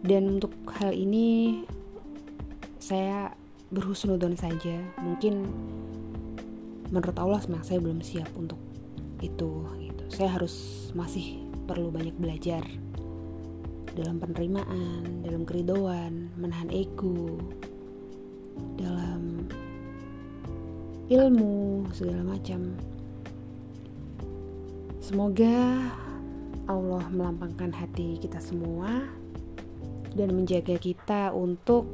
[0.07, 1.61] Dan untuk hal ini
[2.79, 3.35] saya
[3.69, 4.79] berhusnudon saja.
[5.03, 5.43] Mungkin
[6.87, 8.59] menurut Allah memang saya belum siap untuk
[9.19, 10.03] itu gitu.
[10.07, 12.63] Saya harus masih perlu banyak belajar
[13.97, 17.41] dalam penerimaan dalam keridoan menahan ego
[18.77, 19.49] dalam
[21.09, 22.77] ilmu segala macam.
[25.07, 25.87] Semoga
[26.67, 29.07] Allah melampangkan hati kita semua
[30.11, 31.87] dan menjaga kita untuk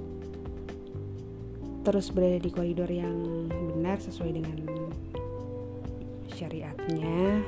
[1.85, 3.13] terus berada di koridor yang
[3.53, 4.57] benar sesuai dengan
[6.33, 7.45] syariatnya.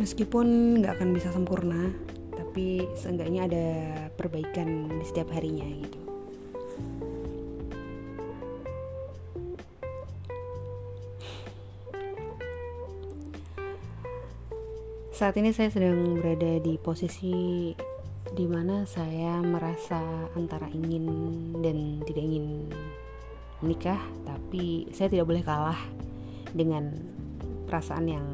[0.00, 1.92] Meskipun nggak akan bisa sempurna,
[2.32, 3.66] tapi seenggaknya ada
[4.16, 6.07] perbaikan di setiap harinya gitu.
[15.18, 17.74] Saat ini saya sedang berada di posisi
[18.38, 19.98] di mana saya merasa
[20.38, 21.10] antara ingin
[21.58, 22.70] dan tidak ingin
[23.58, 25.80] menikah tapi saya tidak boleh kalah
[26.54, 26.94] dengan
[27.66, 28.30] perasaan yang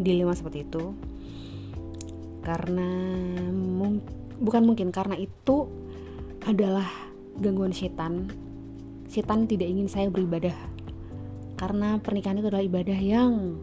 [0.00, 0.96] dilema seperti itu.
[2.40, 2.88] Karena
[3.52, 4.00] mung
[4.40, 5.68] bukan mungkin karena itu
[6.48, 6.88] adalah
[7.36, 8.32] gangguan setan.
[9.12, 10.56] Setan tidak ingin saya beribadah.
[11.60, 13.60] Karena pernikahan itu adalah ibadah yang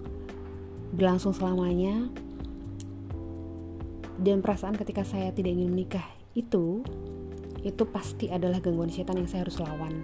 [0.94, 2.08] berlangsung selamanya
[4.22, 6.06] dan perasaan ketika saya tidak ingin menikah
[6.38, 6.86] itu
[7.66, 10.04] itu pasti adalah gangguan setan yang saya harus lawan.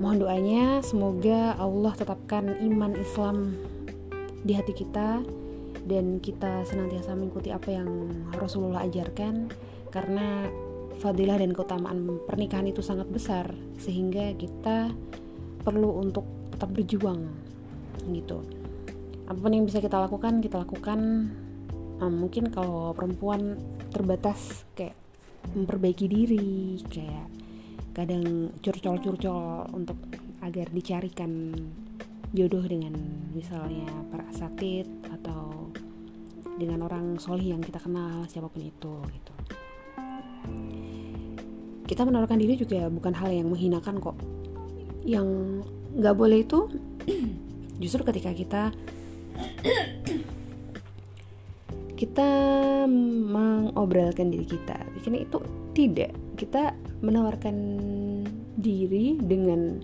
[0.00, 3.54] Mohon doanya semoga Allah tetapkan iman Islam
[4.42, 5.22] di hati kita
[5.86, 9.50] dan kita senantiasa mengikuti apa yang Rasulullah ajarkan
[9.90, 10.48] karena
[11.02, 13.50] fadilah dan keutamaan pernikahan itu sangat besar
[13.82, 14.94] sehingga kita
[15.62, 17.26] perlu untuk tetap berjuang
[18.10, 18.61] gitu
[19.26, 21.30] apa pun yang bisa kita lakukan kita lakukan.
[22.02, 23.62] Um, mungkin kalau perempuan
[23.94, 24.98] terbatas kayak
[25.54, 27.30] memperbaiki diri kayak
[27.94, 29.98] kadang curcol-curcol untuk
[30.42, 31.54] agar dicarikan
[32.32, 32.96] jodoh dengan
[33.30, 35.70] misalnya para asatid atau
[36.56, 39.34] dengan orang solih yang kita kenal siapa pun itu gitu.
[41.86, 44.16] Kita menaruhkan diri juga bukan hal yang menghinakan kok.
[45.04, 45.28] Yang
[45.92, 46.72] nggak boleh itu
[47.82, 48.62] justru ketika kita
[52.02, 52.30] kita
[52.90, 54.74] mengobrolkan diri kita.
[54.98, 55.38] Bikin itu
[55.70, 56.10] tidak.
[56.34, 57.56] Kita menawarkan
[58.58, 59.78] diri dengan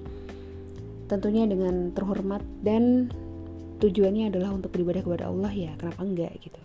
[1.07, 3.09] tentunya dengan terhormat dan
[3.79, 5.73] tujuannya adalah untuk beribadah kepada Allah ya.
[5.79, 6.61] Kenapa enggak gitu?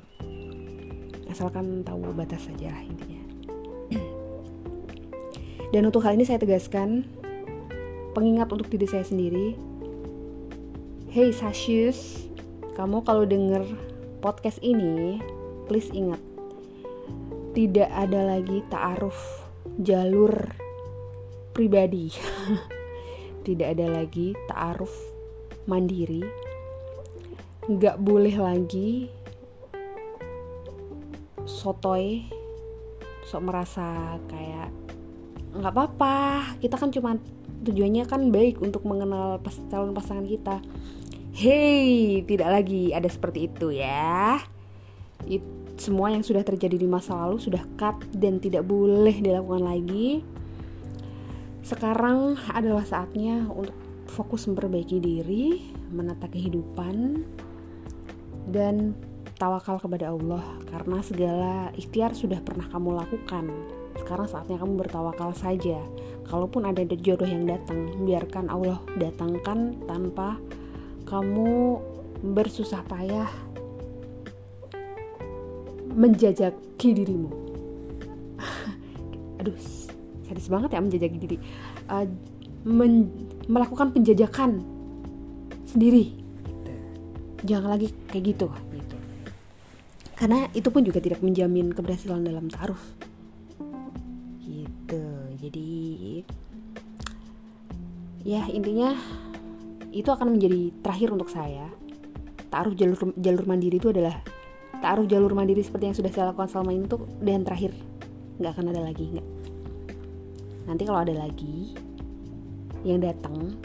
[1.30, 3.22] Asalkan tahu batas saja intinya.
[5.74, 7.06] Dan untuk hal ini saya tegaskan
[8.14, 9.58] pengingat untuk diri saya sendiri.
[11.10, 12.30] Hey Sasius,
[12.74, 13.62] kamu kalau denger
[14.18, 15.22] podcast ini,
[15.70, 16.18] please ingat,
[17.54, 19.18] tidak ada lagi ta'aruf
[19.78, 20.34] jalur
[21.54, 22.10] pribadi.
[23.46, 24.94] tidak ada lagi ta'aruf
[25.70, 26.26] mandiri.
[27.78, 29.08] Gak boleh lagi
[31.46, 32.26] sotoy,
[33.30, 34.74] sok merasa kayak
[35.54, 36.18] nggak apa-apa,
[36.58, 37.22] kita kan cuma
[37.64, 40.60] tujuannya kan baik untuk mengenal calon pasangan kita
[41.34, 44.38] Hey, tidak lagi ada seperti itu ya.
[45.26, 45.42] It,
[45.82, 50.22] semua yang sudah terjadi di masa lalu sudah cut dan tidak boleh dilakukan lagi.
[51.66, 53.74] Sekarang adalah saatnya untuk
[54.14, 57.26] fokus memperbaiki diri, menata kehidupan,
[58.54, 58.94] dan
[59.34, 63.50] tawakal kepada Allah karena segala ikhtiar sudah pernah kamu lakukan.
[63.98, 65.82] Sekarang saatnya kamu bertawakal saja.
[66.30, 70.38] Kalaupun ada jodoh yang datang, biarkan Allah datangkan tanpa
[71.04, 71.80] kamu
[72.24, 73.30] bersusah payah
[75.94, 77.32] menjajaki dirimu.
[79.40, 79.58] Aduh
[80.26, 81.38] sadis banget ya menjajaki diri.
[81.86, 82.08] Uh,
[82.64, 83.12] men
[83.46, 84.64] melakukan penjajakan
[85.68, 86.16] sendiri.
[87.44, 88.48] Jangan lagi kayak gitu.
[88.72, 88.96] Gitu.
[90.16, 92.80] Karena itu pun juga tidak menjamin keberhasilan dalam taruh
[94.40, 95.04] gitu.
[95.44, 95.72] Jadi
[98.24, 98.96] ya intinya
[99.94, 101.70] itu akan menjadi terakhir untuk saya.
[102.50, 104.22] Taruh jalur jalur mandiri itu adalah
[104.82, 107.72] taruh jalur mandiri seperti yang sudah saya lakukan selama ini tuh dan terakhir.
[108.42, 109.28] Nggak akan ada lagi nggak.
[110.66, 111.78] Nanti kalau ada lagi
[112.84, 113.58] yang datang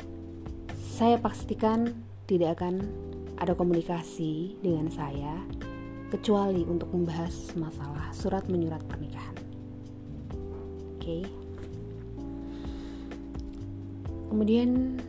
[0.77, 1.97] saya pastikan
[2.29, 2.85] tidak akan
[3.41, 5.35] ada komunikasi dengan saya
[6.13, 9.37] kecuali untuk membahas masalah surat menyurat pernikahan.
[10.97, 11.25] Oke.
[11.25, 11.25] Okay.
[14.29, 15.01] kemudian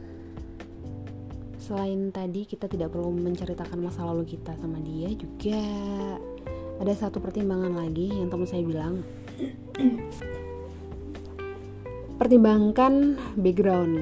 [1.70, 5.62] selain tadi kita tidak perlu menceritakan masa lalu kita sama dia juga
[6.82, 9.06] ada satu pertimbangan lagi yang teman saya bilang.
[12.18, 14.02] Pertimbangkan background.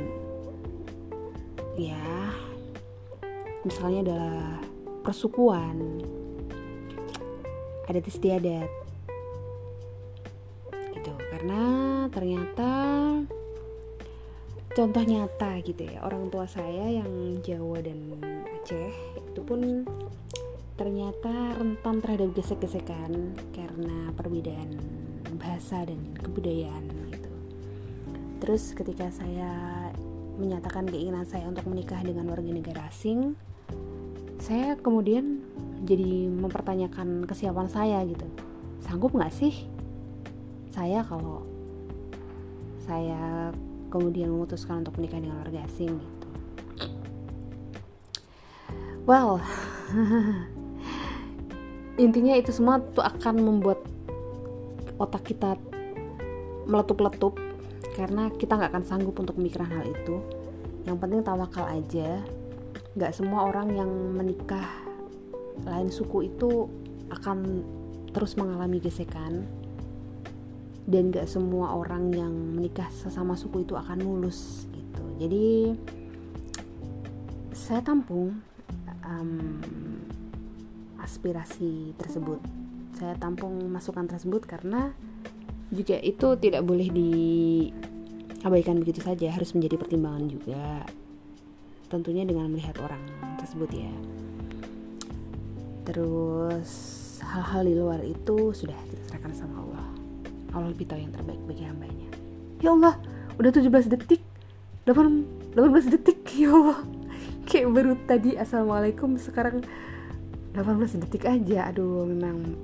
[1.75, 2.31] Ya
[3.67, 4.63] misalnya adalah
[5.03, 5.99] persukuan.
[7.91, 8.71] Adat istiadat.
[10.71, 11.61] Gitu karena
[12.15, 12.71] ternyata
[14.77, 17.97] contoh nyata gitu ya orang tua saya yang Jawa dan
[18.45, 19.81] Aceh itu pun
[20.77, 24.77] ternyata rentan terhadap gesek-gesekan karena perbedaan
[25.41, 27.31] bahasa dan kebudayaan gitu.
[28.37, 29.49] Terus ketika saya
[30.37, 33.33] menyatakan keinginan saya untuk menikah dengan warga negara asing,
[34.37, 35.41] saya kemudian
[35.89, 38.29] jadi mempertanyakan kesiapan saya gitu.
[38.85, 39.65] Sanggup nggak sih
[40.69, 41.41] saya kalau
[42.85, 43.49] saya
[43.87, 46.27] kemudian memutuskan untuk menikah dengan warga asing gitu.
[49.07, 49.39] Well
[51.97, 53.81] intinya itu semua tuh akan membuat
[55.01, 55.57] otak kita
[56.67, 57.39] meletup-letup
[57.97, 60.21] karena kita nggak akan sanggup untuk memikirkan hal itu.
[60.85, 62.21] Yang penting tawakal aja.
[62.93, 64.65] Nggak semua orang yang menikah
[65.65, 66.69] lain suku itu
[67.09, 67.65] akan
[68.13, 69.45] terus mengalami gesekan
[70.87, 75.03] dan gak semua orang yang menikah sesama suku itu akan mulus gitu.
[75.19, 75.75] Jadi
[77.51, 78.39] saya tampung
[79.03, 79.59] um,
[81.03, 82.39] aspirasi tersebut.
[82.95, 84.95] Saya tampung masukan tersebut karena
[85.75, 89.27] juga itu tidak boleh diabaikan begitu saja.
[89.27, 90.87] Harus menjadi pertimbangan juga.
[91.91, 93.03] Tentunya dengan melihat orang
[93.43, 93.91] tersebut ya.
[95.83, 96.71] Terus
[97.27, 99.96] hal-hal di luar itu sudah kita serahkan sama Allah
[100.55, 102.07] Allah lebih tahu yang terbaik bagi hambanya.
[102.63, 102.95] Ya Allah
[103.37, 104.21] udah 17 detik.
[104.87, 106.79] 8, 18 detik ya Allah.
[107.47, 109.15] Kayak baru tadi assalamualaikum.
[109.19, 109.63] Sekarang
[110.55, 111.71] 18 detik aja.
[111.71, 112.55] Aduh memang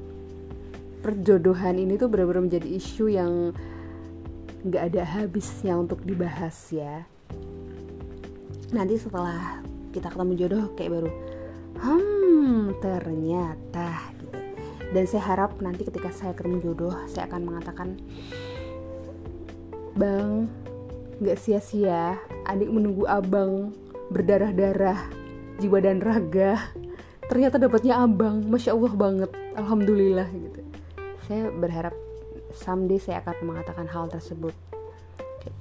[1.03, 3.51] perjodohan ini tuh benar-benar menjadi isu yang
[4.63, 7.03] nggak ada habisnya untuk dibahas ya.
[8.71, 9.59] Nanti setelah
[9.93, 11.11] kita ketemu jodoh kayak baru
[11.77, 14.42] hmm ternyata gitu
[14.93, 17.97] dan saya harap nanti ketika saya ketemu jodoh saya akan mengatakan
[19.97, 20.45] bang
[21.21, 22.17] nggak sia-sia.
[22.43, 23.73] Adik menunggu abang
[24.11, 25.09] berdarah-darah
[25.57, 26.59] jiwa dan raga.
[27.31, 28.43] Ternyata dapatnya abang.
[28.43, 29.31] Masya allah banget.
[29.55, 30.61] Alhamdulillah gitu.
[31.23, 31.95] Saya berharap
[32.51, 34.53] someday saya akan mengatakan hal tersebut.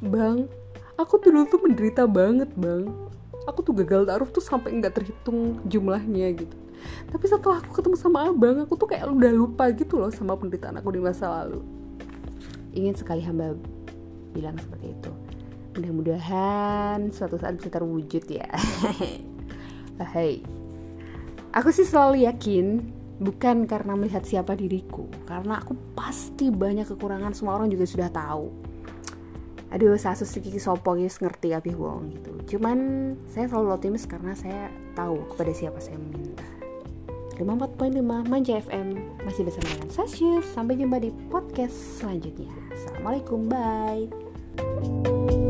[0.03, 0.51] Bang
[0.99, 2.91] aku dulu tuh menderita banget bang.
[3.47, 6.62] Aku tuh gagal taruh tuh sampai nggak terhitung jumlahnya gitu
[7.11, 10.81] tapi setelah aku ketemu sama abang aku tuh kayak udah lupa gitu loh sama penderitaan
[10.81, 11.61] aku di masa lalu.
[12.73, 13.53] Ingin sekali hamba
[14.33, 15.13] bilang seperti itu.
[15.77, 18.49] Mudah-mudahan suatu saat bisa terwujud ya.
[20.13, 20.63] Hai
[21.53, 22.81] aku sih selalu yakin
[23.23, 28.49] bukan karena melihat siapa diriku karena aku pasti banyak kekurangan semua orang juga sudah tahu.
[29.73, 32.57] Aduh saya kiki sopo ngerti tapi wong gitu.
[32.57, 32.79] Cuman
[33.29, 36.45] saya selalu optimis karena saya tahu kepada siapa saya meminta
[37.45, 38.89] 54.5 Manja FM
[39.27, 42.51] masih bersama dengan Sasius sampai jumpa di podcast selanjutnya.
[42.71, 45.42] Assalamualaikum bye